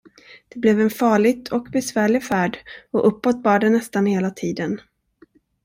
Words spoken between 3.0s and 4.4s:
uppåt bar det nästan hela